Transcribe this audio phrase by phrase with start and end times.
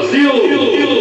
[0.00, 0.99] Brasil!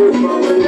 [0.00, 0.59] Thank you.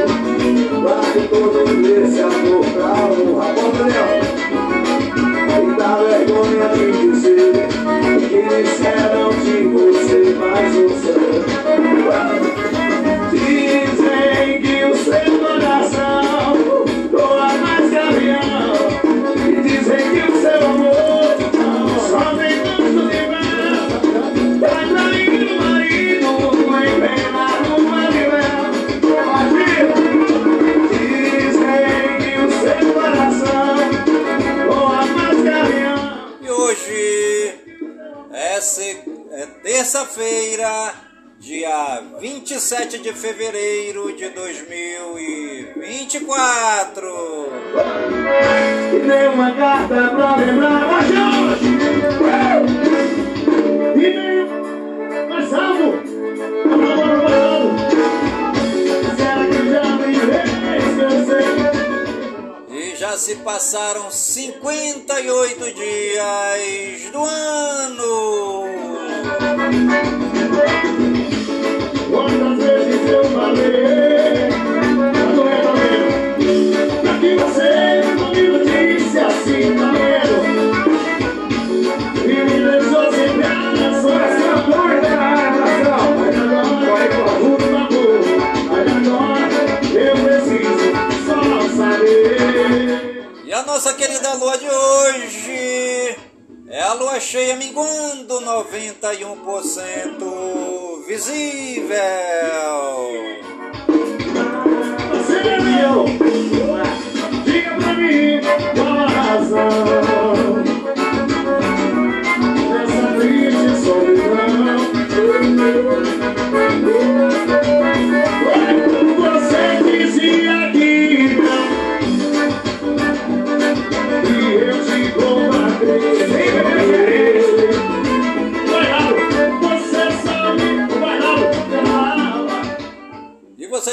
[101.13, 102.62] visível.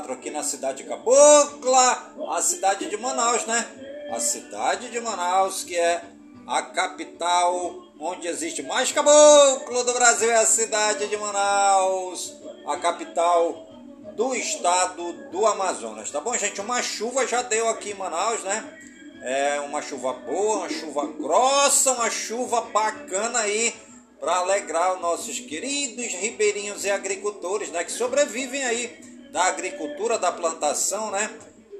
[0.00, 3.66] 2024, aqui na cidade de Cabocla, a cidade de Manaus, né?
[4.10, 6.02] A cidade de Manaus, que é
[6.46, 12.34] a capital onde existe mais caboclo do Brasil, é a cidade de Manaus,
[12.66, 13.66] a capital
[14.14, 16.60] do estado do Amazonas, tá bom, gente?
[16.60, 18.78] Uma chuva já deu aqui em Manaus, né?
[19.22, 23.74] É uma chuva boa, uma chuva grossa, uma chuva bacana aí
[24.20, 30.32] para alegrar os nossos queridos ribeirinhos e agricultores, né, que sobrevivem aí da agricultura, da
[30.32, 31.30] plantação, né,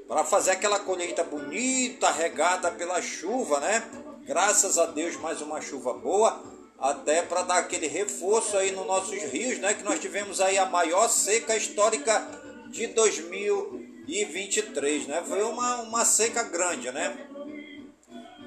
[0.07, 3.83] para fazer aquela colheita bonita, regada pela chuva, né?
[4.27, 6.39] Graças a Deus mais uma chuva boa,
[6.77, 10.67] até para dar aquele reforço aí nos nossos rios, né, que nós tivemos aí a
[10.67, 12.27] maior seca histórica
[12.69, 15.23] de 2023, né?
[15.27, 17.17] Foi uma, uma seca grande, né?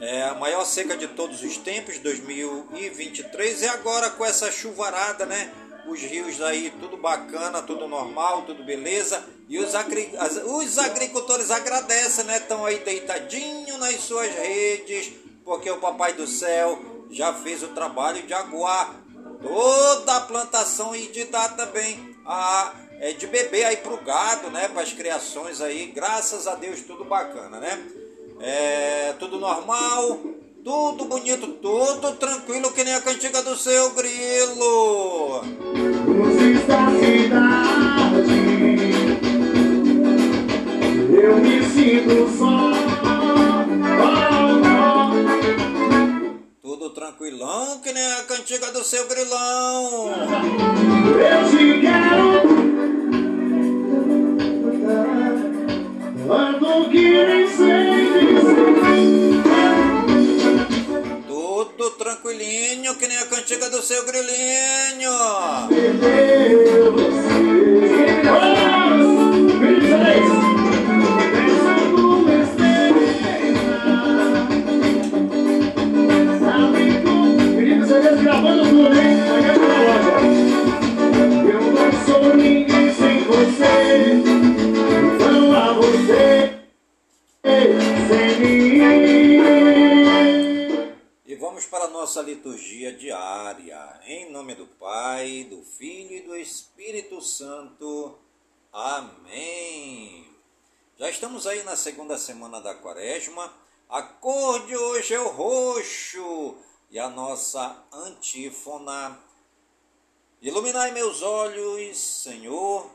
[0.01, 5.53] É a maior seca de todos os tempos, 2023, e agora com essa chuvarada, né?
[5.87, 9.25] Os rios aí, tudo bacana, tudo normal, tudo beleza.
[9.49, 10.11] E os, agri
[10.45, 12.37] os agricultores agradecem, né?
[12.37, 15.13] Estão aí deitadinho nas suas redes,
[15.45, 16.79] porque o Papai do Céu
[17.11, 18.95] já fez o trabalho de aguar
[19.43, 24.69] toda a plantação e de dar também a é, de beber aí pro gado, né?
[24.69, 27.83] Para as criações aí, graças a Deus, tudo bacana, né?
[28.41, 30.21] É tudo normal,
[30.65, 35.43] tudo bonito, tudo tranquilo, que nem a cantiga do seu grilo.
[41.23, 42.71] eu me sinto só.
[46.63, 50.11] Tudo tranquilão, que nem a cantiga do seu grilão.
[51.19, 52.71] Eu te quero.
[56.33, 58.41] Ando que nem sei.
[58.41, 59.30] Tudo
[62.11, 65.11] tranquilinho, que nem a cantiga do seu grilinho.
[78.23, 79.17] Gravando tudo, hein?
[81.53, 84.15] Eu não sou ninguém sem você.
[85.21, 86.61] Não a você.
[91.81, 93.99] Para a nossa liturgia diária.
[94.05, 98.19] Em nome do Pai, do Filho e do Espírito Santo.
[98.71, 100.31] Amém.
[100.99, 103.51] Já estamos aí na segunda semana da quaresma.
[103.89, 106.59] A cor de hoje é o roxo.
[106.91, 109.19] E a nossa antífona.
[110.43, 112.91] Iluminai meus olhos, Senhor,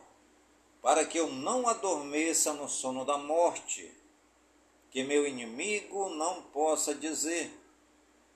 [0.80, 3.92] para que eu não adormeça no sono da morte
[4.92, 7.52] que meu inimigo não possa dizer: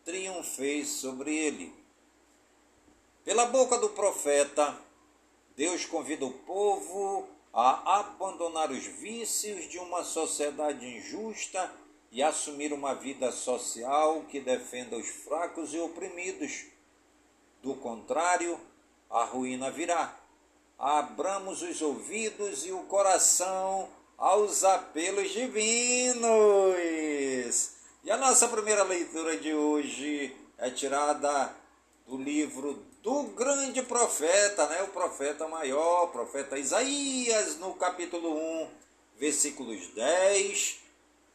[0.09, 1.71] triunfei sobre ele.
[3.23, 4.75] Pela boca do profeta,
[5.55, 11.71] Deus convida o povo a abandonar os vícios de uma sociedade injusta
[12.11, 16.65] e assumir uma vida social que defenda os fracos e oprimidos.
[17.61, 18.59] Do contrário,
[19.11, 20.17] a ruína virá.
[20.75, 23.87] Abramos os ouvidos e o coração
[24.17, 26.19] aos apelos divinos.
[28.01, 31.53] E a nossa primeira leitura de hoje é tirada
[32.07, 34.83] do livro do grande profeta, né?
[34.83, 38.69] o profeta maior, o profeta Isaías, no capítulo 1,
[39.17, 40.79] versículos 10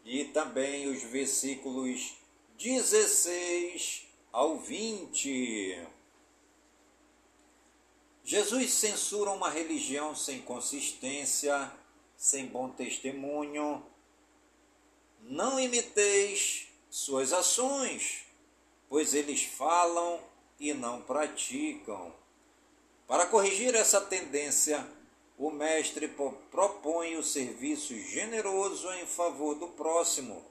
[0.07, 2.17] e também os versículos
[2.59, 5.87] 16 ao 20.
[8.25, 11.71] Jesus censura uma religião sem consistência
[12.17, 13.85] sem bom testemunho.
[15.27, 18.27] Não imiteis suas ações,
[18.91, 20.21] pois eles falam
[20.61, 22.15] e não praticam.
[23.07, 24.87] Para corrigir essa tendência,
[25.39, 26.09] o Mestre
[26.51, 30.45] propõe o serviço generoso em favor do próximo.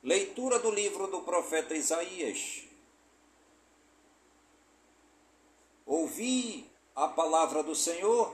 [0.00, 2.62] Leitura do livro do profeta Isaías.
[5.84, 8.32] Ouvi a palavra do Senhor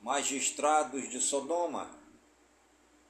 [0.00, 2.01] magistrados de Sodoma,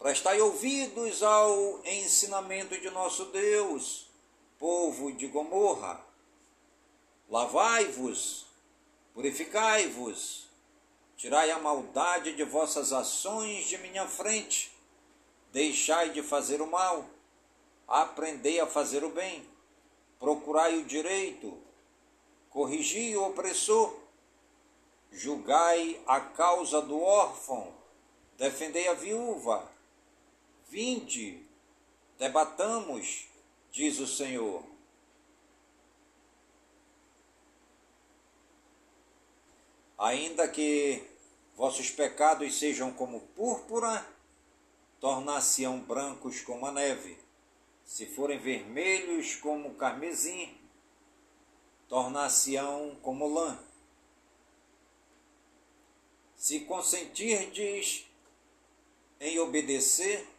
[0.03, 4.09] prestai ouvidos ao ensinamento de nosso Deus,
[4.59, 6.05] povo de Gomorra.
[7.31, 8.47] Lavai-vos,
[9.15, 10.49] purificai-vos,
[11.17, 14.77] tirai a maldade de vossas ações de minha frente,
[15.53, 17.07] deixai de fazer o mal,
[17.87, 19.49] aprendei a fazer o bem,
[20.19, 21.57] procurai o direito,
[22.51, 23.95] corrigi o opressor,
[25.13, 27.73] julgai a causa do órfão,
[28.37, 29.71] defendei a viúva,
[30.73, 31.39] vinde,
[32.19, 33.29] debatamos,
[33.71, 34.65] diz o Senhor.
[39.99, 41.07] Ainda que
[41.55, 44.09] vossos pecados sejam como púrpura,
[44.99, 47.19] tornar-se-ão brancos como a neve.
[47.85, 50.57] Se forem vermelhos como carmesim,
[51.87, 53.63] tornar-se-ão como lã.
[56.35, 58.07] Se consentirdes
[59.21, 60.32] em obedecer,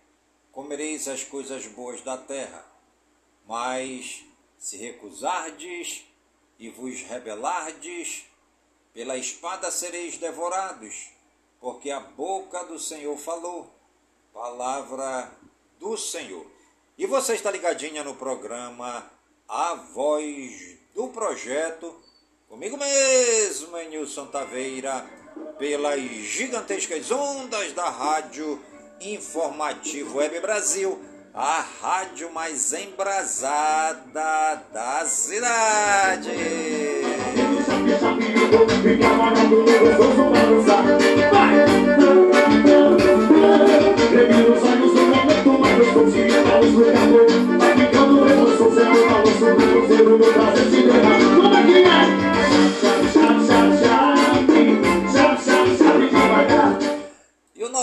[0.54, 2.64] comereis as coisas boas da terra.
[3.46, 4.24] Mas
[4.58, 6.06] se recusardes
[6.58, 8.24] e vos rebelardes,
[8.94, 11.10] pela espada sereis devorados,
[11.60, 13.70] porque a boca do Senhor falou.
[14.32, 15.32] Palavra
[15.80, 16.46] do Senhor.
[16.98, 19.12] E você está ligadinha no programa
[19.48, 22.00] A Voz do Projeto,
[22.48, 25.04] comigo mesmo, Nilson Taveira,
[25.58, 28.64] pelas gigantescas ondas da Rádio
[29.04, 30.98] Informativo Web Brasil,
[31.34, 36.30] a rádio mais embrasada da cidade.
[36.30, 37.44] E
[52.90, 52.93] o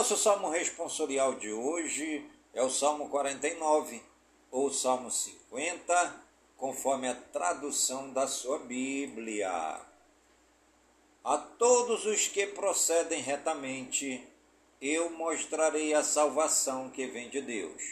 [0.01, 4.03] nosso salmo responsorial de hoje é o Salmo 49,
[4.51, 6.25] ou Salmo 50,
[6.57, 9.79] conforme a tradução da sua Bíblia.
[11.23, 14.27] A todos os que procedem retamente,
[14.81, 17.83] eu mostrarei a salvação que vem de Deus.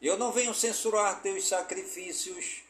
[0.00, 2.64] Eu não venho censurar teus sacrifícios,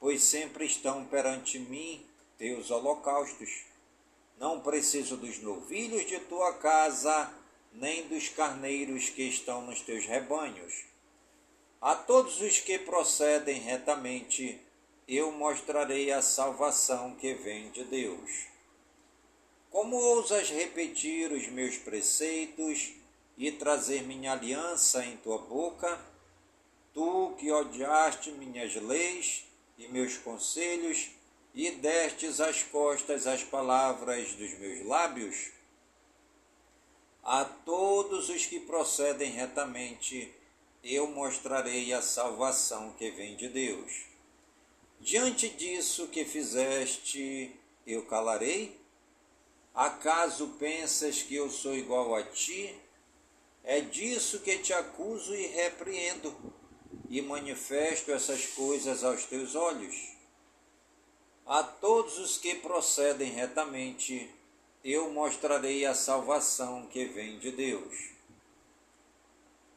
[0.00, 2.04] pois sempre estão perante mim
[2.36, 3.66] teus holocaustos.
[4.38, 7.32] Não preciso dos novilhos de tua casa,
[7.72, 10.84] nem dos carneiros que estão nos teus rebanhos.
[11.80, 14.60] A todos os que procedem retamente,
[15.08, 18.46] eu mostrarei a salvação que vem de Deus.
[19.70, 22.92] Como ousas repetir os meus preceitos
[23.36, 26.00] e trazer minha aliança em tua boca?
[26.92, 29.44] Tu que odiaste minhas leis
[29.78, 31.10] e meus conselhos
[31.56, 35.52] e destes as costas às palavras dos meus lábios?
[37.24, 40.32] A todos os que procedem retamente,
[40.84, 44.04] eu mostrarei a salvação que vem de Deus.
[45.00, 48.78] Diante disso que fizeste, eu calarei?
[49.74, 52.78] Acaso pensas que eu sou igual a ti?
[53.64, 56.36] É disso que te acuso e repreendo,
[57.08, 60.15] e manifesto essas coisas aos teus olhos.
[61.46, 64.28] A todos os que procedem retamente,
[64.82, 68.10] eu mostrarei a salvação que vem de Deus.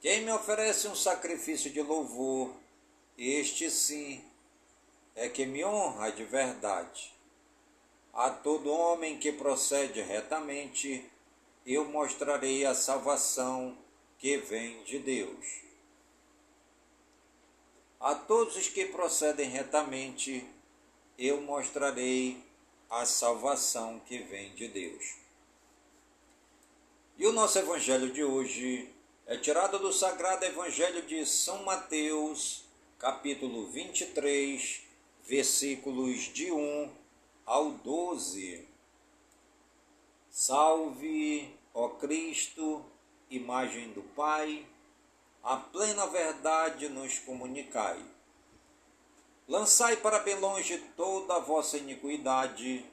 [0.01, 2.55] Quem me oferece um sacrifício de louvor,
[3.15, 4.19] este sim
[5.15, 7.13] é que me honra de verdade.
[8.11, 11.07] A todo homem que procede retamente,
[11.67, 13.77] eu mostrarei a salvação
[14.17, 15.45] que vem de Deus.
[17.99, 20.43] A todos os que procedem retamente,
[21.19, 22.41] eu mostrarei
[22.89, 25.17] a salvação que vem de Deus.
[27.17, 28.89] E o nosso evangelho de hoje
[29.27, 32.63] é tirado do Sagrado Evangelho de São Mateus,
[32.97, 34.81] capítulo 23,
[35.25, 36.89] versículos de 1
[37.45, 38.65] ao 12.
[40.31, 42.85] Salve, ó Cristo,
[43.29, 44.65] imagem do Pai,
[45.43, 48.01] a plena verdade nos comunicai.
[49.49, 52.85] Lançai para bem longe toda a vossa iniquidade,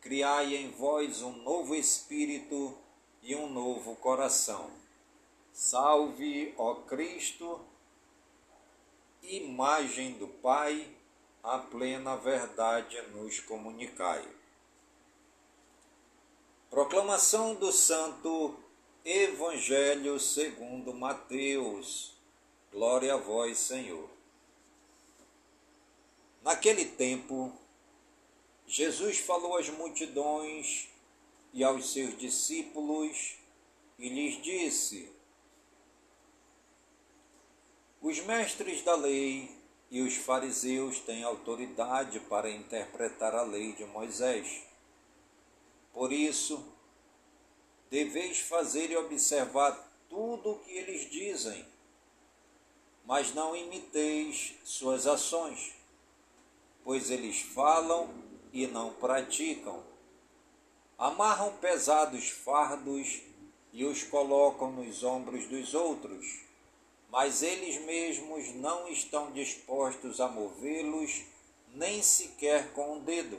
[0.00, 2.76] criai em vós um novo espírito
[3.22, 4.68] e um novo coração.
[5.52, 7.60] Salve, ó Cristo,
[9.22, 10.90] imagem do Pai,
[11.40, 14.28] a plena verdade nos comunicai.
[16.68, 18.56] Proclamação do Santo
[19.04, 22.12] Evangelho segundo Mateus.
[22.72, 24.11] Glória a vós, Senhor.
[26.42, 27.52] Naquele tempo,
[28.66, 30.88] Jesus falou às multidões
[31.52, 33.36] e aos seus discípulos
[33.98, 35.12] e lhes disse:
[38.00, 39.54] Os mestres da lei
[39.90, 44.62] e os fariseus têm autoridade para interpretar a lei de Moisés.
[45.92, 46.64] Por isso,
[47.90, 51.64] deveis fazer e observar tudo o que eles dizem,
[53.04, 55.81] mas não imiteis suas ações,
[56.84, 58.10] pois eles falam
[58.52, 59.82] e não praticam.
[60.98, 63.20] Amarram pesados fardos
[63.72, 66.42] e os colocam nos ombros dos outros
[67.12, 71.20] mas eles mesmos não estão dispostos a movê-los
[71.74, 73.38] nem sequer com o um dedo.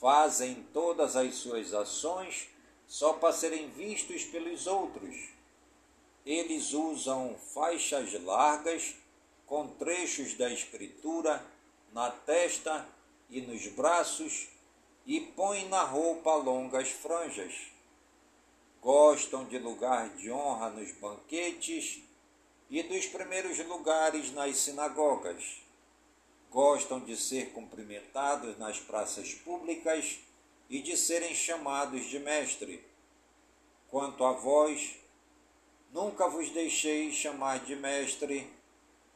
[0.00, 2.48] Fazem todas as suas ações
[2.86, 5.14] só para serem vistos pelos outros.
[6.24, 8.94] Eles usam faixas largas
[9.44, 11.44] com trechos da Escritura
[11.94, 12.86] na testa
[13.30, 14.48] e nos braços
[15.06, 17.68] e põem na roupa longas franjas.
[18.82, 22.02] Gostam de lugar de honra nos banquetes
[22.68, 25.62] e dos primeiros lugares nas sinagogas.
[26.50, 30.18] Gostam de ser cumprimentados nas praças públicas
[30.68, 32.84] e de serem chamados de mestre.
[33.88, 34.96] Quanto a vós,
[35.92, 38.50] nunca vos deixei chamar de mestre,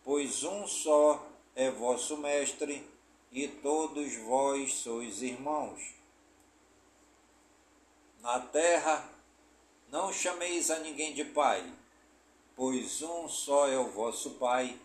[0.05, 1.28] pois um só
[1.59, 2.89] é vosso mestre,
[3.33, 5.93] e todos vós sois irmãos.
[8.21, 9.11] Na terra,
[9.91, 11.69] não chameis a ninguém de pai,
[12.55, 14.79] pois um só é o vosso Pai,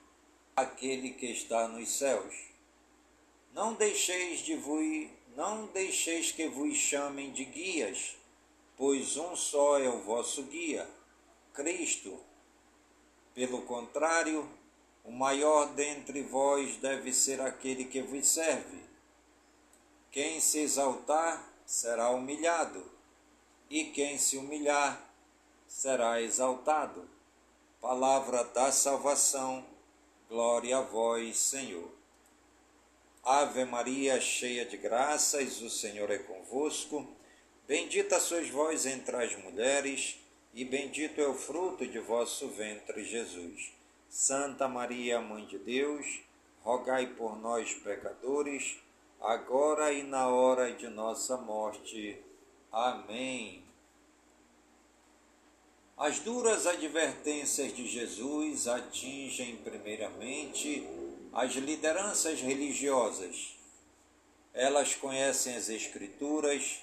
[0.56, 2.36] aquele que está nos céus.
[3.54, 8.16] Não deixeis de vos, não deixeis que vos chamem de guias,
[8.76, 10.90] pois um só é o vosso guia,
[11.54, 12.20] Cristo.
[13.36, 14.50] Pelo contrário,
[15.04, 18.82] o maior dentre vós deve ser aquele que vos serve.
[20.12, 22.84] Quem se exaltar será humilhado,
[23.70, 25.10] e quem se humilhar
[25.68, 27.14] será exaltado
[27.84, 29.62] palavra da salvação.
[30.30, 31.92] Glória a vós, Senhor.
[33.22, 37.06] Ave Maria, cheia de graças, o Senhor é convosco.
[37.68, 40.18] Bendita sois vós entre as mulheres,
[40.54, 43.74] e bendito é o fruto de vosso ventre, Jesus.
[44.14, 46.20] Santa Maria, Mãe de Deus,
[46.62, 48.78] rogai por nós, pecadores,
[49.20, 52.22] agora e na hora de nossa morte.
[52.72, 53.64] Amém.
[55.98, 60.88] As duras advertências de Jesus atingem primeiramente
[61.34, 63.58] as lideranças religiosas.
[64.54, 66.82] Elas conhecem as Escrituras,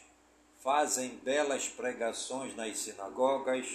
[0.58, 3.68] fazem belas pregações nas sinagogas,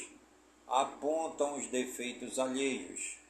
[0.68, 3.24] apontam os defeitos alheios.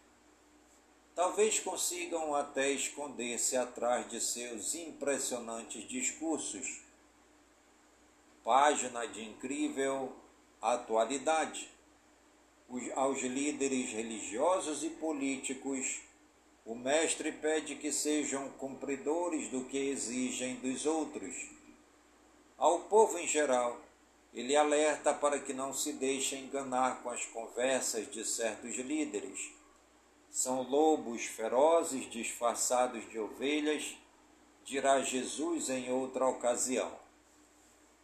[1.15, 6.81] Talvez consigam até esconder-se atrás de seus impressionantes discursos.
[8.43, 10.13] Página de incrível
[10.61, 11.73] atualidade
[12.95, 16.01] aos líderes religiosos e políticos,
[16.65, 21.33] o Mestre pede que sejam cumpridores do que exigem dos outros.
[22.57, 23.79] Ao povo em geral,
[24.33, 29.54] ele alerta para que não se deixem enganar com as conversas de certos líderes.
[30.35, 33.95] São lobos ferozes disfarçados de ovelhas,
[34.65, 36.91] dirá Jesus em outra ocasião.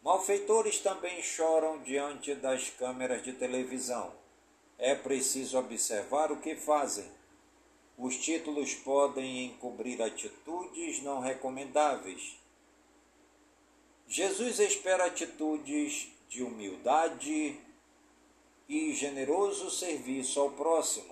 [0.02, 4.22] Malfeitores também choram diante das câmeras de televisão
[4.82, 7.08] é preciso observar o que fazem.
[7.96, 12.36] Os títulos podem encobrir atitudes não recomendáveis.
[14.08, 17.60] Jesus espera atitudes de humildade
[18.68, 21.11] e generoso serviço ao próximo.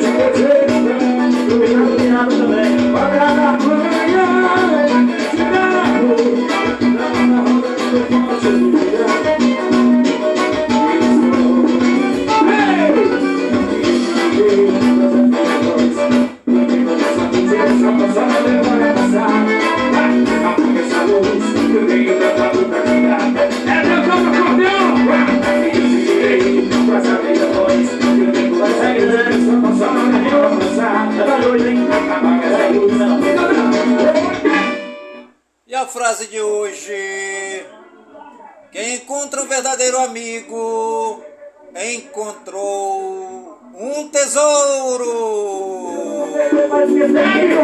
[0.00, 0.91] Thank you.
[36.02, 37.64] Frase de hoje.
[38.72, 41.22] Quem encontra um verdadeiro amigo
[41.94, 45.06] encontrou um tesouro.
[46.68, 47.62] Mas que tem o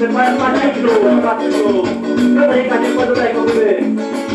[0.00, 0.60] você faz parte
[1.20, 1.82] faço de novo.
[2.34, 4.29] Canta aí, cadê quando vai com você?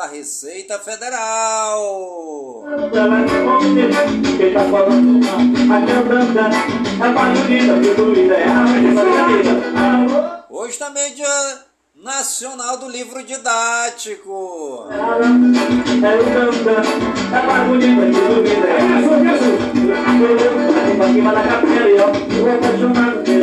[0.00, 2.64] Da Receita Federal.
[10.48, 11.58] Hoje também é dia
[12.02, 14.88] Nacional do Livro Didático.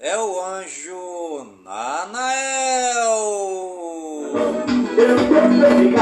[0.00, 3.20] é o anjo Nanael.
[4.96, 5.92] Tem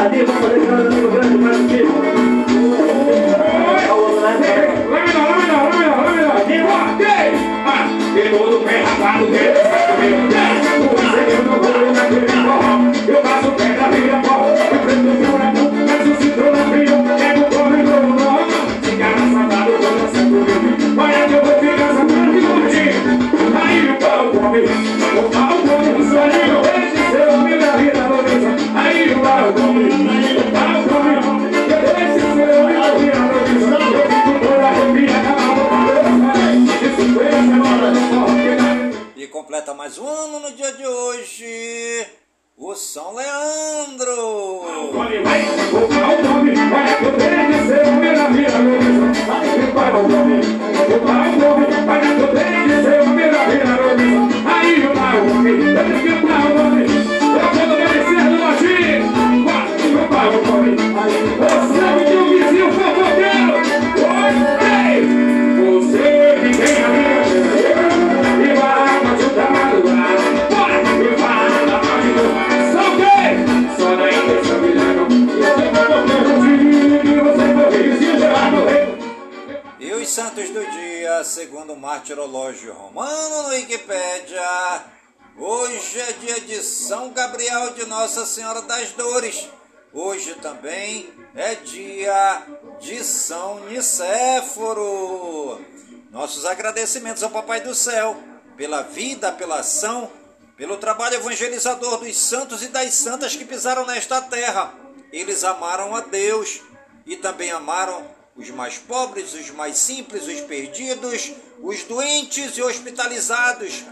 [96.79, 98.17] agradecimentos ao Papai do Céu
[98.57, 100.11] pela vida, pela ação,
[100.57, 104.73] pelo trabalho evangelizador dos santos e das santas que pisaram nesta terra.
[105.13, 106.61] Eles amaram a Deus
[107.05, 113.85] e também amaram os mais pobres, os mais simples, os perdidos, os doentes e hospitalizados,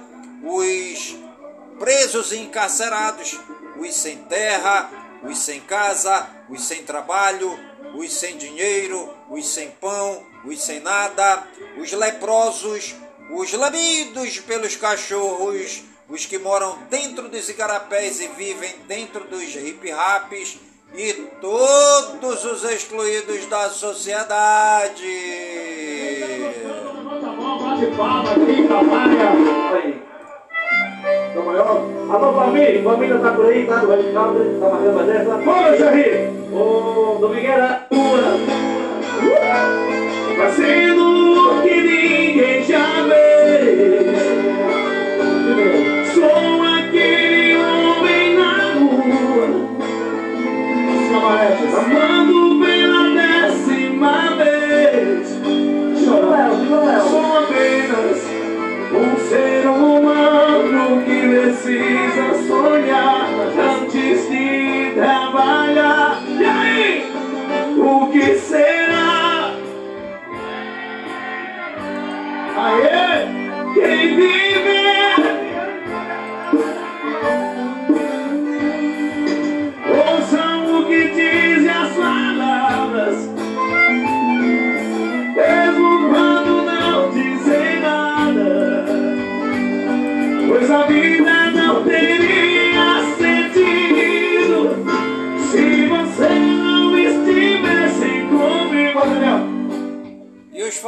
[0.45, 1.17] os
[1.81, 3.37] presos e encarcerados,
[3.81, 4.91] os sem terra,
[5.25, 7.59] os sem casa, os sem trabalho,
[7.97, 11.43] os sem dinheiro, os sem pão, os sem nada,
[11.77, 12.95] os leprosos,
[13.31, 20.59] os lamidos pelos cachorros, os que moram dentro dos igarapés e vivem dentro dos hip-raps
[20.95, 25.03] e todos os excluídos da sociedade.
[32.09, 35.37] Alô, família, família tá por aí, tá do Country, tá marcando a dessa.
[35.39, 36.31] Bora, Jair!
[36.53, 37.87] Ô, Domingueira,
[40.37, 43.36] fazendo que ninguém já vê.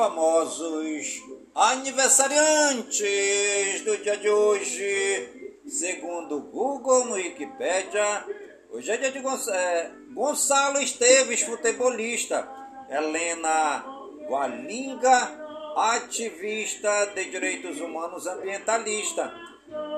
[0.09, 1.23] Famosos
[1.55, 5.53] aniversariantes do dia de hoje.
[5.67, 8.25] Segundo o Google no Wikipedia,
[8.71, 12.49] hoje é dia de é, Gonçalo Esteves, futebolista.
[12.89, 13.85] Helena
[14.27, 19.31] Gualinga, ativista de direitos humanos ambientalista.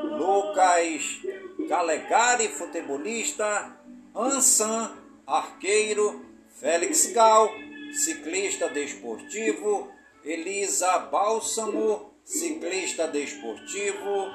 [0.02, 1.20] Lucas
[1.68, 3.76] Calegari, futebolista.
[4.12, 4.90] Ansan,
[5.24, 6.28] arqueiro.
[6.56, 7.48] Félix Gal,
[7.92, 9.99] ciclista desportivo.
[10.24, 14.28] Elisa Bálsamo, ciclista desportivo.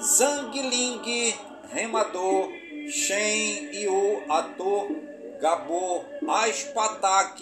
[0.00, 1.34] Zhang Ling,
[1.72, 2.48] remador.
[2.88, 4.88] Shen Yu, ator.
[5.40, 7.38] Gabo Aspatak,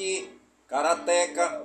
[0.67, 1.65] karateca.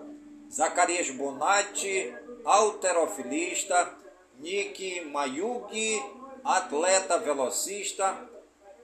[0.51, 3.95] Zacarias Bonatti, alterofilista,
[4.39, 6.01] Nick Mayugi,
[6.43, 8.27] atleta velocista,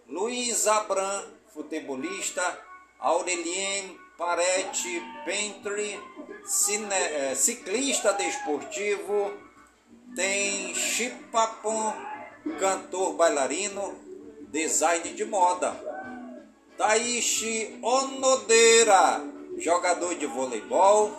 [0.08, 2.44] Luiz Abram, futebolista,
[3.00, 6.00] Aurelien Parete Pentry,
[6.46, 9.34] cine, é, ciclista desportivo,
[10.16, 11.94] tem Chipapon,
[12.58, 13.94] cantor bailarino,
[14.48, 15.76] design de moda.
[16.78, 19.22] Taishi Onodeira,
[19.58, 21.12] jogador de voleibol,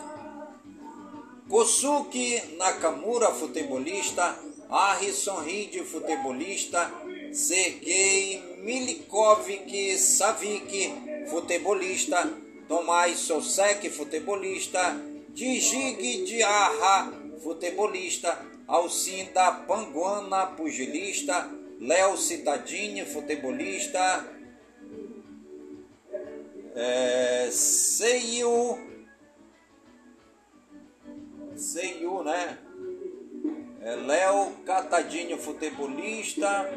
[1.47, 4.37] Kosuke Nakamura, futebolista,
[4.69, 6.91] Harrison Reed, futebolista,
[7.31, 10.91] Sergei Milikovic Savic,
[11.29, 14.99] futebolista, Tomás Sosek, futebolista,
[15.29, 21.49] Dijig Diarra, futebolista, Alcinda Panguana, pugilista,
[21.79, 24.25] Léo Citadini, futebolista,
[26.75, 28.87] é, Seiyu
[31.57, 32.57] Seiyu, né?
[33.81, 36.69] É Léo Catadinho, futebolista.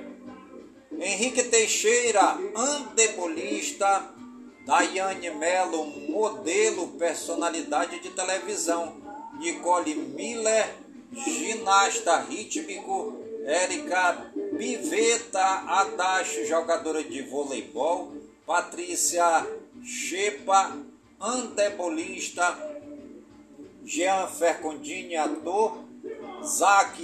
[0.98, 4.14] Henrique Teixeira, antebolista.
[4.70, 8.94] Daiane Melo, modelo, personalidade de televisão.
[9.40, 10.76] Nicole Miller,
[11.12, 13.18] ginasta rítmico.
[13.44, 18.12] Érica Piveta Adachi, jogadora de voleibol.
[18.46, 19.44] Patrícia
[19.82, 20.76] Chepa,
[21.18, 22.56] antebolista.
[23.82, 25.78] Jean Fercondini, ator,
[26.44, 26.96] Zac,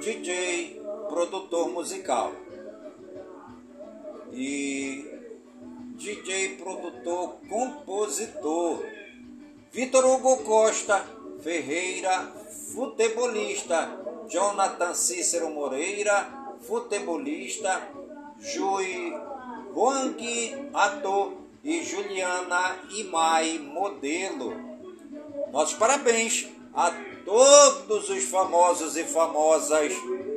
[0.00, 2.32] DJ, produtor musical.
[4.32, 5.11] E
[6.02, 8.84] DJ, produtor, compositor.
[9.70, 11.06] Vitor Hugo Costa
[11.40, 12.32] Ferreira,
[12.74, 14.00] futebolista.
[14.28, 17.88] Jonathan Cícero Moreira, futebolista.
[18.40, 19.12] Jui
[19.72, 21.34] Wang, ator.
[21.62, 24.56] E Juliana Imai, modelo.
[25.52, 26.90] Nossos parabéns a
[27.24, 29.92] todos os famosos e famosas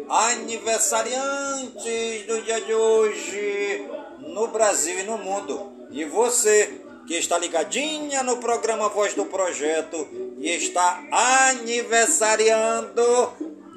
[0.07, 5.87] aniversariantes do dia de hoje no Brasil e no mundo.
[5.91, 10.07] E você que está ligadinha no programa Voz do Projeto
[10.37, 13.03] e está aniversariando,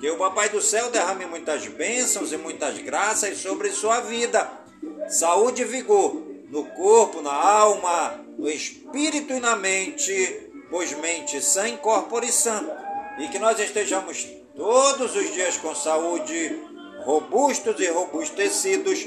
[0.00, 4.50] que o Papai do Céu derrame muitas bênçãos e muitas graças sobre sua vida.
[5.08, 11.68] Saúde e vigor no corpo, na alma, no espírito e na mente pois mente sã
[11.68, 12.64] incorpore sã,
[13.18, 16.60] e que nós estejamos todos os dias com saúde,
[17.04, 19.06] robustos e robustecidos,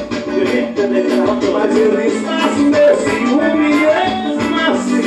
[1.51, 3.41] mas ele está nesse mesmo
[4.69, 5.01] assim.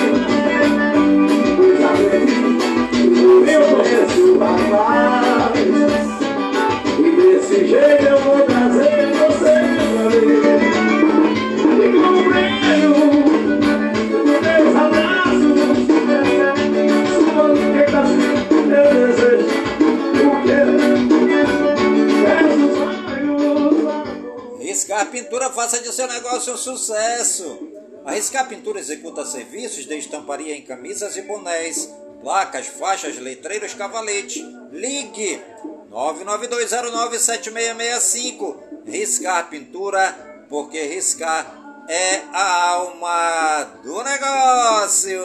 [3.51, 4.39] Eu conheço o
[6.99, 8.54] e desse jeito eu vou
[25.15, 27.69] Pintura faça de seu negócio um sucesso.
[28.05, 31.89] Arriscar Pintura executa serviços de estamparia em camisas e bonés,
[32.21, 34.43] placas, faixas, letreiros, cavaletes.
[34.73, 35.41] Ligue
[35.93, 38.57] 992097665.
[38.85, 45.23] Riscar Pintura, porque riscar é a alma do negócio.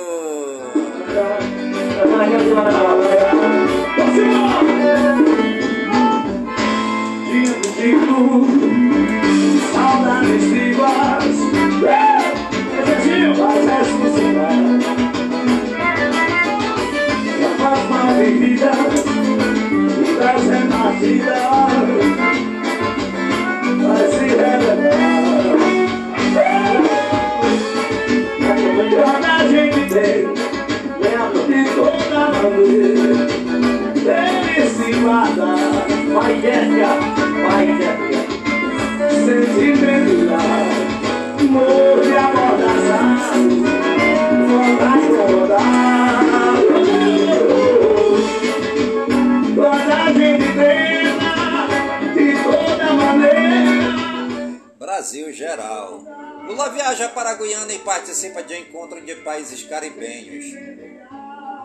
[20.89, 21.38] I see that.
[56.89, 60.43] A paz mal vivida E participa de encontro de países caribenhos.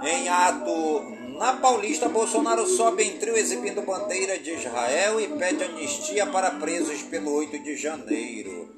[0.02, 1.00] Em ato
[1.38, 7.02] na Paulista, Bolsonaro sobe em trio exibindo bandeira de Israel e pede anistia para presos
[7.04, 8.68] pelo 8 de janeiro.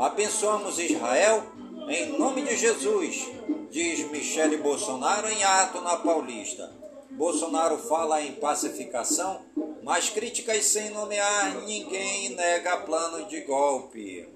[0.00, 1.44] Abençoamos Israel
[1.90, 3.28] em nome de Jesus,
[3.70, 6.72] diz Michele Bolsonaro em ato na Paulista.
[7.10, 9.42] Bolsonaro fala em pacificação,
[9.82, 14.33] mas críticas sem nomear ninguém nega plano de golpe.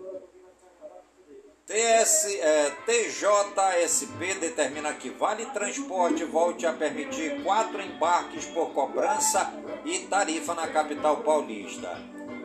[1.69, 9.53] TS, é, TJSP determina que Vale Transporte volte a permitir quatro embarques por cobrança
[9.85, 11.95] e tarifa na capital paulista.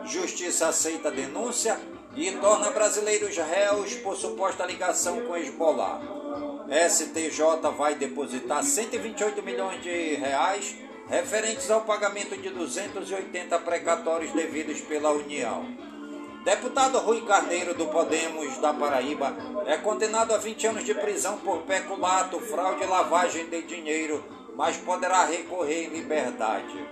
[0.04, 1.80] Justiça aceita denúncia
[2.18, 6.02] e torna brasileiros réus por suposta ligação com Esbolar.
[6.90, 10.76] STJ vai depositar 128 milhões de reais
[11.08, 15.93] referentes ao pagamento de 280 precatórios devidos pela União.
[16.44, 19.34] Deputado Rui Carneiro do Podemos da Paraíba
[19.66, 24.22] é condenado a 20 anos de prisão por peculato, fraude e lavagem de dinheiro,
[24.54, 26.86] mas poderá recorrer em liberdade.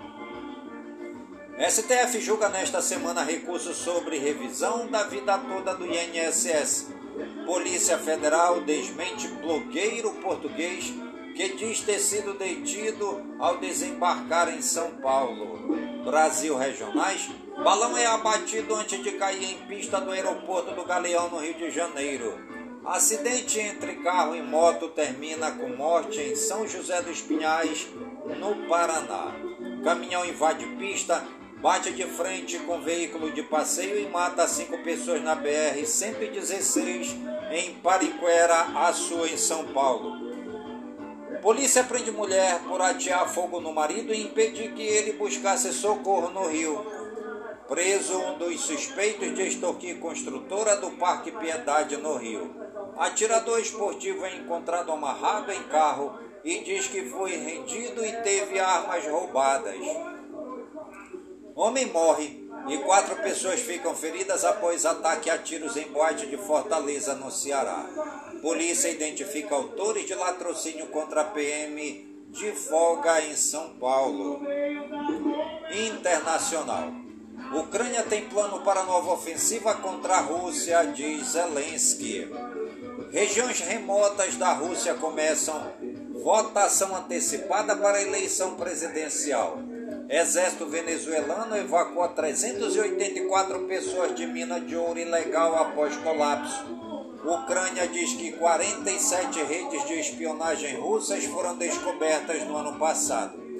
[1.69, 6.87] STF julga nesta semana recurso sobre revisão da vida toda do INSS.
[7.45, 10.93] Polícia Federal desmente blogueiro português
[11.35, 15.59] que diz ter sido detido ao desembarcar em São Paulo.
[16.05, 17.29] Brasil Regionais
[17.63, 21.69] Balão é abatido antes de cair em pista do aeroporto do Galeão, no Rio de
[21.69, 22.35] Janeiro.
[22.83, 27.87] Acidente entre carro e moto termina com morte em São José dos Pinhais,
[28.39, 29.35] no Paraná.
[29.83, 31.23] Caminhão invade pista,
[31.61, 37.15] bate de frente com veículo de passeio e mata cinco pessoas na BR-116
[37.51, 40.31] em Pariquera, Açu, em São Paulo.
[41.43, 46.47] Polícia prende mulher por atear fogo no marido e impedir que ele buscasse socorro no
[46.47, 47.00] Rio.
[47.67, 52.53] Preso um dos suspeitos de extorquir construtora do Parque Piedade no Rio.
[52.97, 59.05] Atirador esportivo é encontrado amarrado em carro e diz que foi rendido e teve armas
[59.07, 59.79] roubadas.
[61.55, 67.15] Homem morre e quatro pessoas ficam feridas após ataque a tiros em boate de Fortaleza,
[67.15, 67.85] no Ceará.
[68.41, 74.41] Polícia identifica autores de latrocínio contra a PM de folga em São Paulo.
[75.71, 77.00] Internacional.
[77.53, 82.31] Ucrânia tem plano para nova ofensiva contra a Rússia, diz Zelensky.
[83.11, 85.61] Regiões remotas da Rússia começam
[86.23, 89.59] votação antecipada para a eleição presidencial.
[90.07, 96.65] Exército venezuelano evacua 384 pessoas de mina de ouro ilegal após colapso.
[97.25, 103.50] Ucrânia diz que 47 redes de espionagem russas foram descobertas no ano passado.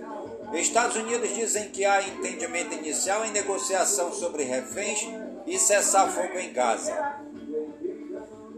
[0.58, 5.08] Estados Unidos dizem que há entendimento inicial em negociação sobre reféns
[5.46, 7.22] e cessar fogo em Gaza.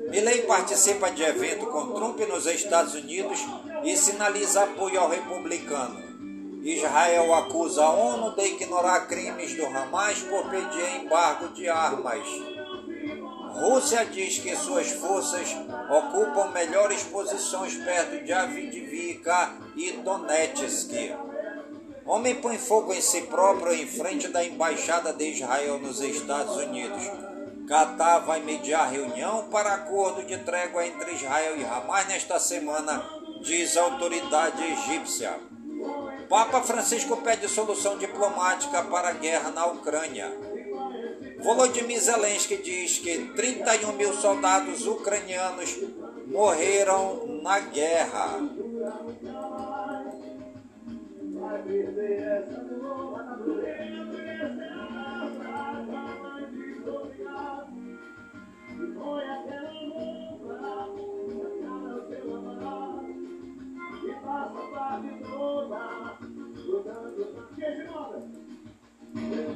[0.10, 3.40] Milley participa de evento com Trump nos Estados Unidos
[3.84, 6.02] e sinaliza apoio ao republicano.
[6.64, 12.26] Israel acusa a ONU de ignorar crimes do Hamas por pedir embargo de armas.
[13.54, 15.48] Rússia diz que suas forças
[15.90, 20.92] ocupam melhores posições perto de Avdiivka e Donetsk.
[22.06, 27.02] Homem põe fogo em si próprio em frente da embaixada de Israel nos Estados Unidos.
[27.68, 33.04] Catar vai mediar reunião para acordo de trégua entre Israel e Hamas nesta semana,
[33.42, 35.40] diz a autoridade egípcia.
[36.28, 40.30] Papa Francisco pede solução diplomática para a guerra na Ucrânia.
[41.42, 45.78] Volodymyr Zelensky diz que 31 mil soldados ucranianos
[46.28, 48.40] morreram na guerra.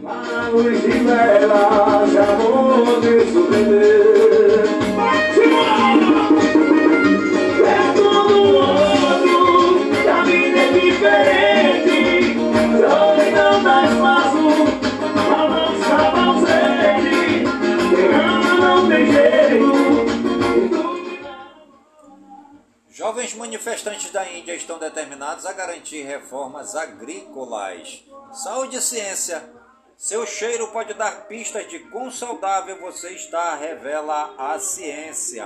[0.02, 4.68] Manos de velas, amor de sobreviver.
[5.00, 6.07] É
[23.34, 28.04] manifestantes da Índia estão determinados a garantir reformas agrícolas.
[28.34, 29.50] Saúde e ciência.
[29.96, 35.46] Seu cheiro pode dar pistas de quão saudável você está, revela a ciência.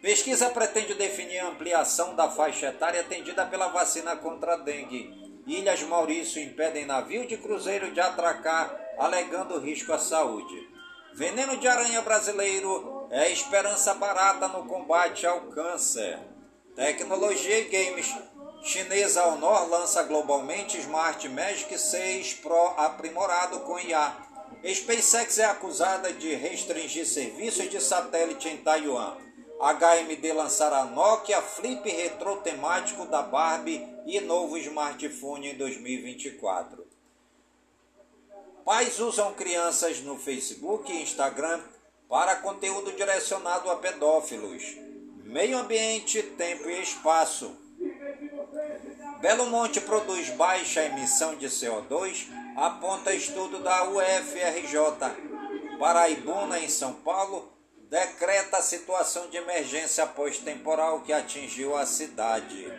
[0.00, 5.42] Pesquisa pretende definir a ampliação da faixa etária atendida pela vacina contra a dengue.
[5.48, 10.68] Ilhas Maurício impedem navio de cruzeiro de atracar, alegando risco à saúde.
[11.14, 16.33] Veneno de aranha brasileiro é esperança barata no combate ao câncer.
[16.74, 18.12] Tecnologia e games.
[18.64, 24.16] Chinesa Honor lança globalmente Smart Magic 6 Pro aprimorado com IA.
[24.74, 29.16] SpaceX é acusada de restringir serviços de satélite em Taiwan.
[29.60, 36.84] HMD lançará Nokia Flip Retro temático da Barbie e novo smartphone em 2024.
[38.64, 41.60] Pais usam crianças no Facebook e Instagram
[42.08, 44.83] para conteúdo direcionado a pedófilos.
[45.24, 47.56] Meio ambiente, tempo e espaço.
[49.20, 54.78] Belo Monte produz baixa emissão de CO2, aponta estudo da UFRJ.
[55.78, 57.50] Paraibuna, em São Paulo,
[57.90, 62.70] decreta a situação de emergência pós-temporal que atingiu a cidade.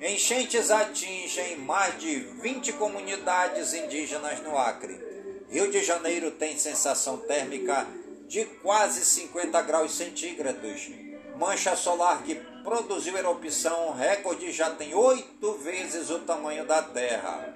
[0.00, 5.00] Enchentes atingem mais de 20 comunidades indígenas no Acre.
[5.48, 7.86] Rio de Janeiro tem sensação térmica
[8.26, 11.05] de quase 50 graus centígrados.
[11.38, 12.34] Mancha solar que
[12.64, 17.54] produziu erupção recorde já tem oito vezes o tamanho da Terra.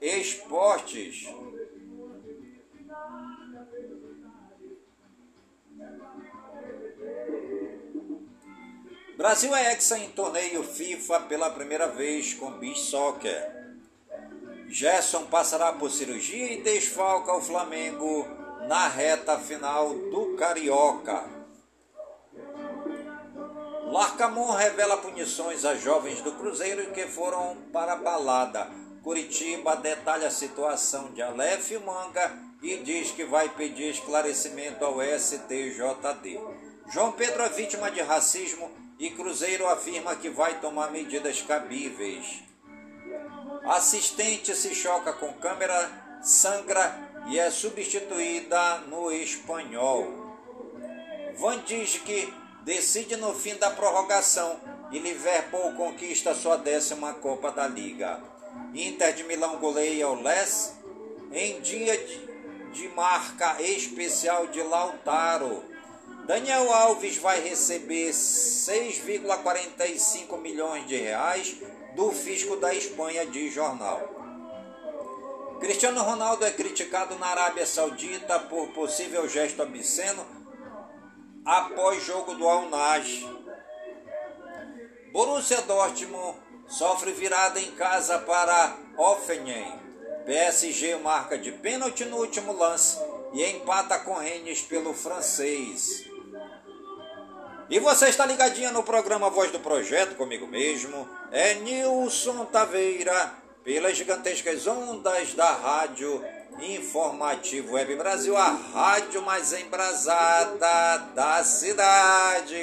[0.00, 1.28] Esportes.
[9.16, 13.62] Brasil é exa em torneio FIFA pela primeira vez com Beach Soccer.
[14.68, 21.24] Gerson passará por cirurgia e desfalca o Flamengo na reta final do Carioca.
[23.86, 28.70] Larcamon revela punições a jovens do Cruzeiro que foram para a balada.
[29.02, 32.32] Curitiba detalha a situação de Aleph Manga
[32.62, 36.40] e diz que vai pedir esclarecimento ao STJD.
[36.88, 42.42] João Pedro é vítima de racismo e Cruzeiro afirma que vai tomar medidas cabíveis.
[43.64, 45.90] Assistente se choca com câmera,
[46.22, 50.06] sangra e é substituída no espanhol.
[51.36, 54.58] Van Dijk decide no fim da prorrogação
[54.90, 58.20] e Liverpool conquista sua décima Copa da Liga.
[58.74, 60.74] Inter de Milão goleia o Les
[61.32, 62.20] em dia de,
[62.72, 65.64] de marca especial de Lautaro.
[66.26, 71.56] Daniel Alves vai receber 6,45 milhões de reais
[71.96, 74.21] do fisco da Espanha de jornal.
[75.62, 80.26] Cristiano Ronaldo é criticado na Arábia Saudita por possível gesto obsceno
[81.44, 83.28] após jogo do Al-Nassr.
[85.12, 86.36] Borussia Dortmund
[86.66, 89.78] sofre virada em casa para Offenheim.
[90.26, 92.98] PSG marca de pênalti no último lance
[93.32, 96.04] e empata com Rennes pelo francês.
[97.70, 103.96] E você está ligadinha no programa Voz do Projeto comigo mesmo, é Nilson Taveira, pelas
[103.96, 106.20] gigantescas ondas da rádio
[106.60, 112.54] Informativo Web Brasil, a rádio mais embrasada da cidade.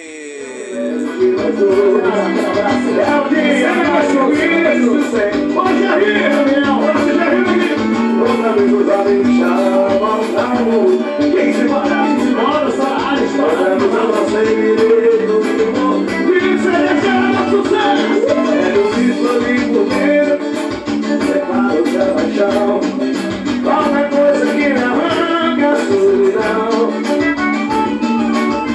[11.18, 14.30] Quem se parar de nós, a história do nosso.
[22.40, 22.80] Chão.
[23.64, 26.92] Qualquer coisa que me arranca a solidão.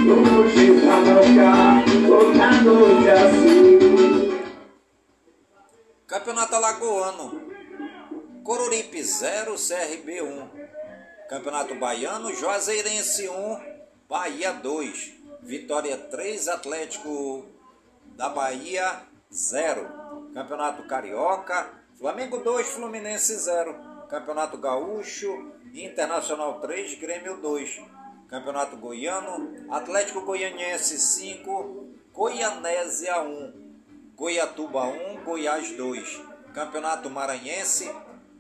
[0.05, 4.45] No motivo a malcar, toda noite assim.
[6.07, 7.43] Campeonato Alagoano.
[8.45, 10.51] Coruripe 0, CRB 1.
[11.31, 13.61] Campeonato Baiano, Juazeirense 1,
[14.07, 15.15] Bahia 2.
[15.43, 17.47] Vitória 3, Atlético
[18.15, 19.01] da Bahia
[19.33, 20.31] 0.
[20.35, 24.07] Campeonato Carioca, Flamengo 2, Fluminense 0.
[24.09, 27.85] Campeonato Gaúcho, Internacional 3, Grêmio 2.
[28.29, 33.53] Campeonato Goiano, Atlético Goianiense 5, Goianésia 1.
[34.17, 36.23] Goiatuba 1, Goiás 2.
[36.53, 37.89] Campeonato Maranhense,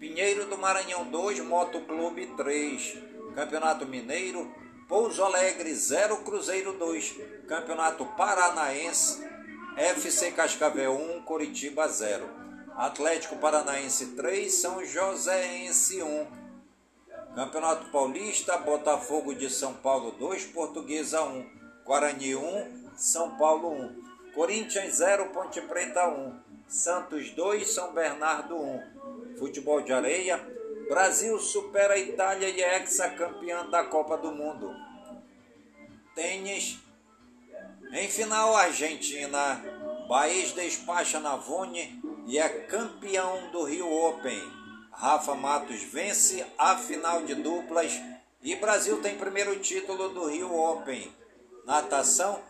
[0.01, 2.99] Pinheiro do Maranhão 2, Motoclube 3.
[3.37, 4.53] Campeonato Mineiro,
[4.89, 7.47] Pouso Alegre 0, Cruzeiro 2.
[7.47, 9.25] Campeonato Paranaense,
[9.77, 12.44] FC Cascavel 1, Coritiba 0.
[12.77, 16.27] Atlético Paranaense 3, São Joséense 1.
[17.37, 21.47] Campeonato Paulista, Botafogo de São Paulo 2, Portuguesa 1.
[21.85, 24.33] Guarani 1, São Paulo 1.
[24.35, 26.41] Corinthians 0, Ponte Preta 1.
[26.66, 29.37] Santos 2, São Bernardo 1.
[29.39, 30.41] Futebol de areia,
[30.89, 34.75] Brasil supera a Itália e é ex-campeã da Copa do Mundo.
[36.12, 36.79] Tênis,
[37.93, 39.62] em final, Argentina,
[40.09, 44.41] Baez despacha Navone e é campeão do Rio Open.
[44.93, 47.93] Rafa Matos vence a final de duplas
[48.43, 51.12] e Brasil tem primeiro título do Rio Open.
[51.64, 52.41] Natação,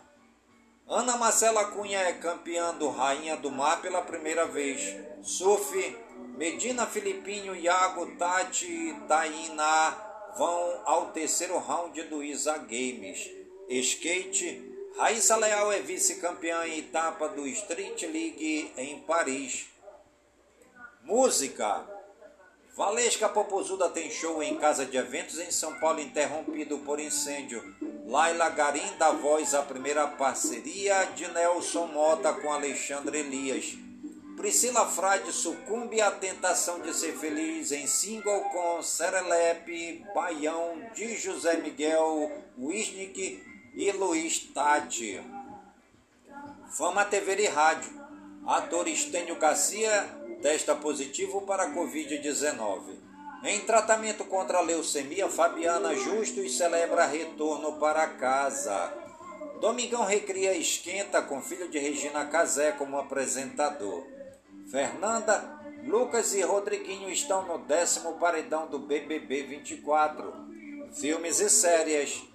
[0.87, 4.95] Ana Marcela Cunha é campeã do Rainha do Mar pela primeira vez.
[5.23, 5.97] Surf,
[6.37, 9.97] Medina Filipinho, Iago, Tati e Taina
[10.37, 13.31] vão ao terceiro round do ISA Games.
[13.67, 19.67] Skate, Raíssa Leal é vice-campeã em etapa do Street League em Paris.
[21.03, 21.85] Música.
[22.77, 27.61] Valesca Popozuda tem show em casa de eventos em São Paulo interrompido por incêndio.
[28.07, 33.77] Laila Garim dá voz à primeira parceria de Nelson Mota com Alexandre Elias.
[34.37, 41.57] Priscila Frade sucumbe à tentação de ser feliz em single com Serelepe, Baião de José
[41.57, 45.21] Miguel Wisnik e Luiz Tati.
[46.69, 47.91] Fama TV e Rádio.
[48.47, 50.07] Ator Estênio Garcia
[50.41, 52.95] testa positivo para Covid-19.
[53.43, 58.93] Em tratamento contra a leucemia, Fabiana Justus celebra retorno para casa.
[59.59, 64.05] Domingão recria Esquenta com filho de Regina Casé como apresentador.
[64.69, 70.33] Fernanda, Lucas e Rodriguinho estão no décimo paredão do BBB 24.
[70.93, 72.34] Filmes e séries.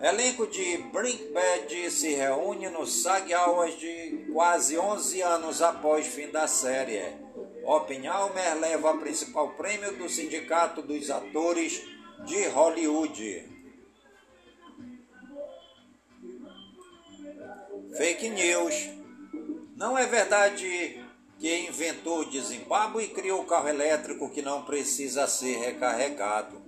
[0.00, 6.28] Elenco de Brink Bad se reúne no SAG Awards de quase 11 anos após fim
[6.28, 7.00] da série.
[7.64, 11.82] Oppenheimer leva o principal prêmio do Sindicato dos Atores
[12.26, 13.48] de Hollywood.
[17.96, 18.90] Fake News.
[19.76, 21.02] Não é verdade
[21.38, 26.62] que inventou o Zimbábue e criou o carro elétrico que não precisa ser recarregado.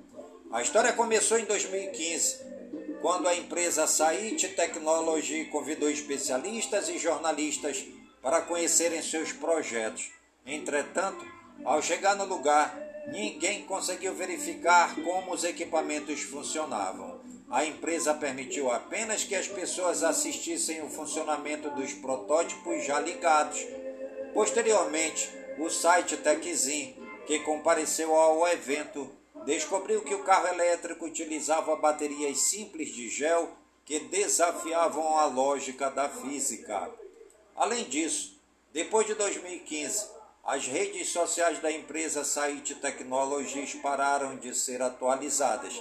[0.50, 2.57] A história começou em 2015
[3.00, 7.84] quando a empresa Saite Technology convidou especialistas e jornalistas
[8.20, 10.10] para conhecerem seus projetos.
[10.44, 11.24] Entretanto,
[11.64, 12.76] ao chegar no lugar,
[13.12, 17.20] ninguém conseguiu verificar como os equipamentos funcionavam.
[17.50, 23.64] A empresa permitiu apenas que as pessoas assistissem o funcionamento dos protótipos já ligados.
[24.34, 26.94] Posteriormente, o site TechZin,
[27.26, 29.10] que compareceu ao evento,
[29.44, 36.08] descobriu que o carro elétrico utilizava baterias simples de gel que desafiavam a lógica da
[36.08, 36.90] física.
[37.56, 38.38] Além disso,
[38.72, 40.10] depois de 2015,
[40.44, 45.80] as redes sociais da empresa Saite Technologies pararam de ser atualizadas.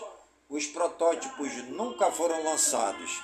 [0.50, 3.22] Os protótipos nunca foram lançados.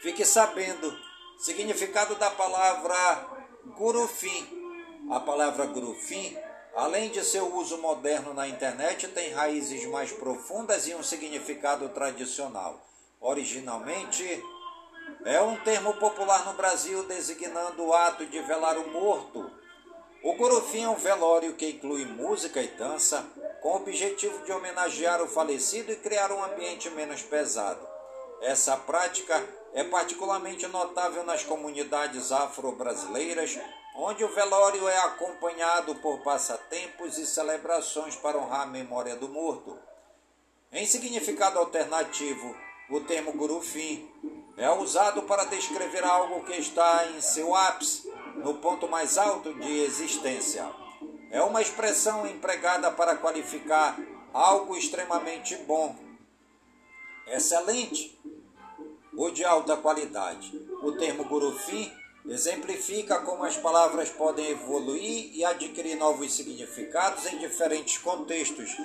[0.00, 0.98] Fique sabendo,
[1.38, 3.28] significado da palavra
[3.76, 4.58] gurufim.
[5.10, 6.36] A palavra gurufim
[6.80, 12.80] Além de seu uso moderno na internet, tem raízes mais profundas e um significado tradicional.
[13.20, 14.24] Originalmente,
[15.26, 19.50] é um termo popular no Brasil designando o ato de velar o morto.
[20.22, 23.26] O Gurufim é um velório que inclui música e dança,
[23.60, 27.86] com o objetivo de homenagear o falecido e criar um ambiente menos pesado.
[28.40, 33.58] Essa prática é particularmente notável nas comunidades afro-brasileiras,
[33.94, 39.78] onde o velório é acompanhado por passatempos e celebrações para honrar a memória do morto.
[40.72, 42.56] Em significado alternativo,
[42.88, 44.08] o termo gurufim
[44.56, 49.80] é usado para descrever algo que está em seu ápice, no ponto mais alto de
[49.80, 50.66] existência.
[51.30, 53.98] É uma expressão empregada para qualificar
[54.32, 55.94] algo extremamente bom,
[57.30, 58.18] excelente
[59.16, 60.52] ou de alta qualidade.
[60.82, 61.90] O termo gurufim
[62.26, 68.76] exemplifica como as palavras podem evoluir e adquirir novos significados em diferentes contextos.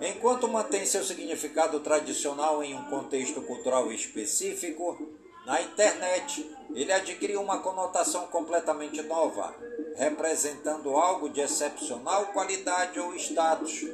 [0.00, 4.98] Enquanto mantém seu significado tradicional em um contexto cultural específico,
[5.46, 9.54] na internet ele adquire uma conotação completamente nova,
[9.96, 13.86] representando algo de excepcional qualidade ou status.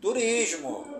[0.00, 0.93] Turismo.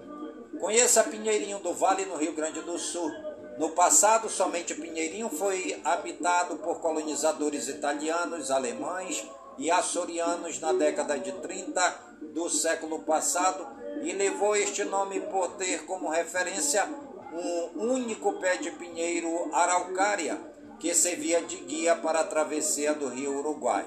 [0.61, 3.11] Conheça Pinheirinho do Vale, no Rio Grande do Sul
[3.57, 9.25] no passado, somente Pinheirinho foi habitado por colonizadores italianos, alemães
[9.57, 12.01] e açorianos na década de 30
[12.35, 13.65] do século passado
[14.03, 16.85] e levou este nome por ter como referência
[17.33, 20.41] um único pé de pinheiro araucária
[20.81, 23.87] que servia de guia para a travessia do rio Uruguai.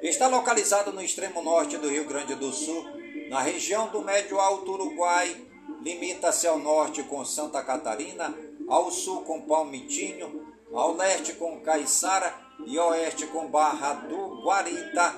[0.00, 2.86] Está localizado no extremo norte do Rio Grande do Sul,
[3.28, 5.36] na região do Médio Alto Uruguai,
[5.82, 8.34] limita-se ao norte com Santa Catarina,
[8.68, 12.34] ao sul com Palmitinho, ao leste com Caiçara
[12.66, 15.14] e oeste com Barra do Guarita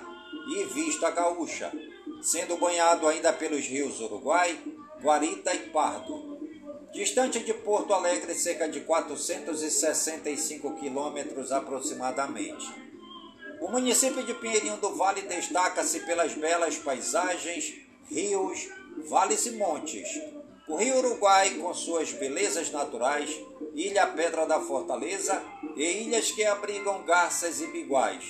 [0.48, 1.72] e Vista Gaúcha,
[2.22, 4.58] sendo banhado ainda pelos rios Uruguai,
[5.02, 6.38] Guarita e Pardo.
[6.92, 12.66] Distante de Porto Alegre, cerca de 465 quilômetros aproximadamente.
[13.60, 18.68] O município de Pinheirinho do Vale destaca-se pelas belas paisagens, rios,
[19.08, 20.08] vales e montes.
[20.66, 23.40] O rio Uruguai, com suas belezas naturais,
[23.74, 25.42] Ilha Pedra da Fortaleza
[25.76, 28.24] e ilhas que abrigam garças e biguais.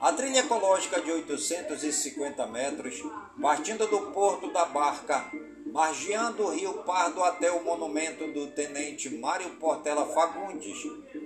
[0.00, 3.02] A trilha ecológica de 850 metros,
[3.40, 5.30] partindo do Porto da Barca,
[5.66, 10.78] margeando o Rio Pardo até o monumento do tenente Mário Portela Fagundes.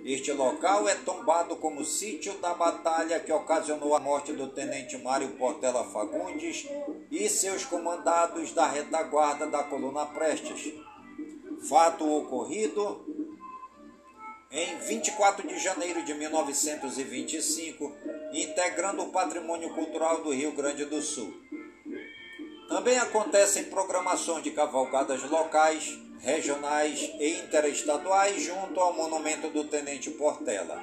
[0.05, 5.29] Este local é tombado como sítio da batalha que ocasionou a morte do tenente Mário
[5.31, 6.67] Portela Fagundes
[7.11, 10.75] e seus comandados da retaguarda da coluna Prestes.
[11.69, 13.05] Fato ocorrido
[14.51, 17.93] em 24 de janeiro de 1925,
[18.33, 21.35] integrando o patrimônio cultural do Rio Grande do Sul.
[22.69, 30.83] Também acontecem programações de cavalgadas locais, regionais e interestaduais junto ao monumento do Tenente Portela.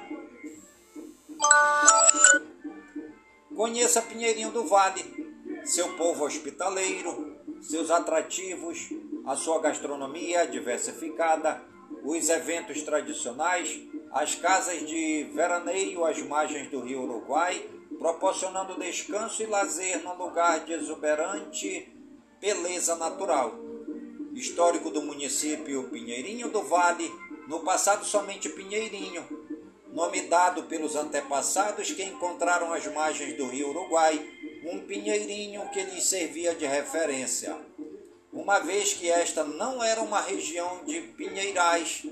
[3.55, 5.20] Conheça Pinheirinho do Vale,
[5.65, 8.89] seu povo hospitaleiro, seus atrativos,
[9.25, 11.61] a sua gastronomia diversificada,
[12.03, 13.79] os eventos tradicionais,
[14.11, 17.69] as casas de veraneio às margens do rio Uruguai
[18.01, 21.87] proporcionando descanso e lazer num lugar de exuberante
[22.39, 23.53] beleza natural.
[24.33, 27.07] Histórico do município Pinheirinho do Vale,
[27.47, 29.23] no passado somente Pinheirinho,
[29.93, 34.17] nome dado pelos antepassados que encontraram as margens do rio Uruguai
[34.63, 37.57] um pinheirinho que lhes servia de referência,
[38.31, 42.05] uma vez que esta não era uma região de pinheirais.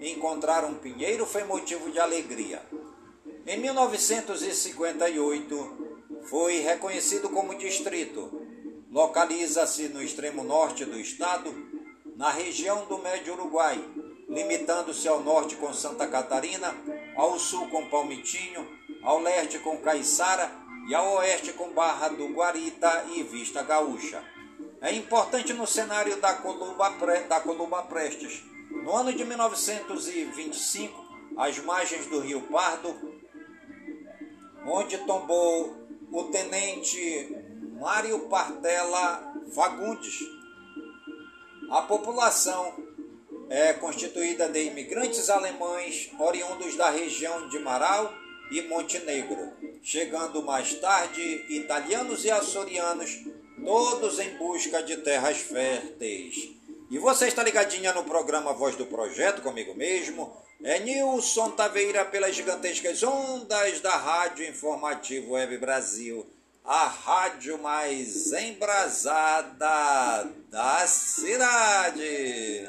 [0.00, 2.62] Encontrar um pinheiro foi motivo de alegria.
[3.46, 5.88] Em 1958,
[6.24, 8.46] foi reconhecido como distrito.
[8.92, 11.54] Localiza-se no extremo norte do estado,
[12.16, 13.82] na região do Médio Uruguai,
[14.28, 16.76] limitando-se ao norte com Santa Catarina,
[17.16, 18.68] ao sul com Palmitinho,
[19.02, 24.24] ao leste com Caiçara e ao oeste com Barra do Guarita e Vista Gaúcha.
[24.80, 26.88] É importante no cenário da Columba,
[27.28, 28.42] da Columba Prestes.
[28.70, 32.96] No ano de 1925, às margens do Rio Pardo,
[34.64, 35.76] onde tombou
[36.10, 37.36] o tenente
[37.78, 40.20] Mário Partela Fagundes.
[41.70, 42.74] A população
[43.50, 48.10] é constituída de imigrantes alemães oriundos da região de Marau
[48.50, 53.24] e Montenegro, chegando mais tarde italianos e açorianos,
[53.64, 56.50] todos em busca de terras férteis.
[56.90, 62.34] E você está ligadinha no programa Voz do Projeto comigo mesmo, é Nilson Taveira pelas
[62.34, 66.26] gigantescas ondas da Rádio Informativo Web Brasil,
[66.64, 72.68] a rádio mais embrasada da cidade.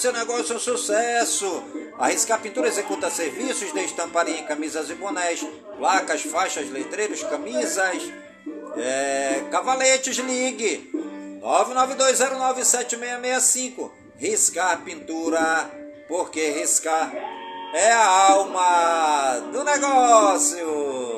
[0.00, 1.62] seu negócio um sucesso.
[1.98, 5.46] A Riscar Pintura executa serviços de estamparia em camisas e bonés,
[5.76, 8.10] placas, faixas, letreiros, camisas,
[8.78, 10.90] é, cavaletes, ligue
[11.42, 13.90] 992097665.
[14.16, 15.70] Riscar Pintura,
[16.08, 17.12] porque riscar
[17.74, 21.10] é a alma do negócio.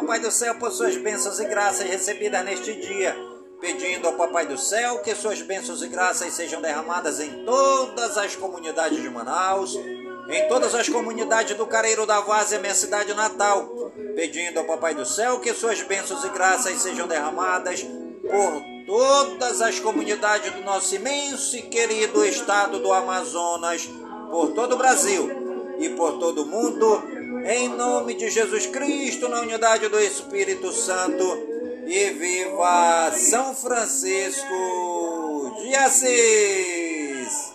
[0.00, 3.16] Papai do Céu por suas bênçãos e graças recebidas neste dia,
[3.58, 8.36] pedindo ao Papai do Céu que suas bênçãos e graças sejam derramadas em todas as
[8.36, 14.58] comunidades de Manaus, em todas as comunidades do Careiro da Várzea, minha cidade natal, pedindo
[14.58, 20.52] ao Papai do Céu que suas bênçãos e graças sejam derramadas por todas as comunidades
[20.52, 23.88] do nosso imenso e querido estado do Amazonas,
[24.30, 27.15] por todo o Brasil e por todo o mundo,
[27.48, 31.46] em nome de Jesus Cristo, na unidade do Espírito Santo,
[31.86, 37.54] e viva São Francisco de Assis!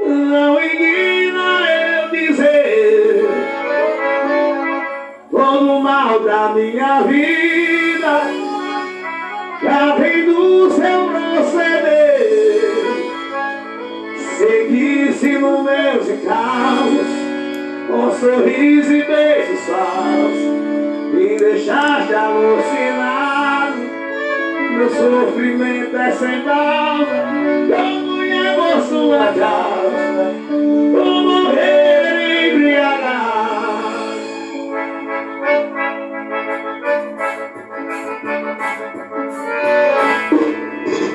[0.00, 3.28] Não igna eu dizer
[5.30, 8.22] todo o mal da minha vida
[9.62, 12.60] já vem do seu proceder.
[14.38, 16.59] Seguisse no meus encargos,
[17.90, 23.80] com sorriso e beijos falsos, me deixaste alucinado.
[24.70, 27.26] Meu sofrimento é sem balda,
[27.76, 30.34] como levou sua casa,
[30.92, 33.10] vou morrer embriagado.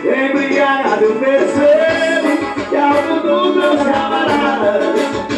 [0.05, 1.54] Embriagado, eu
[3.75, 4.95] meus camaradas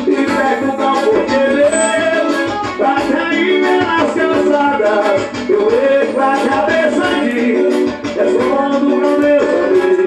[0.08, 7.38] E perguntam por que eu Pra cair pelas calçadas Eu ergo a cabeça de
[8.16, 9.98] Respondo pro meu saber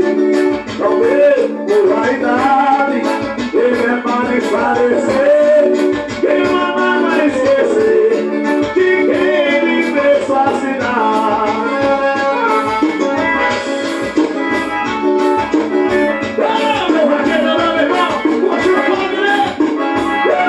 [0.78, 3.02] Talvez por vaidade
[3.54, 5.39] é mais parecido.